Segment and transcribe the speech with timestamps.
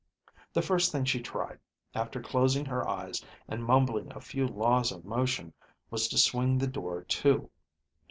[0.51, 1.59] The first thing she tried,
[1.93, 5.53] after closing her eyes and mumbling a few laws of motion,
[5.91, 7.51] was to swing the door to.